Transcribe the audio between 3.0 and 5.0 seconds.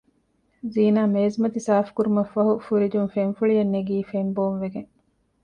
ފެންފުޅިއެން ނެގީ ފެންބޯންވެގެން